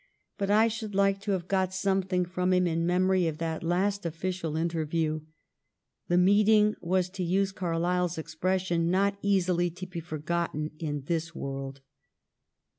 [0.39, 4.03] But I should like to have got something from him in memory of that last
[4.03, 5.21] official interview.
[6.07, 11.81] The meeting was, to use Carlyle's expression, not easily to be forgotten in this world.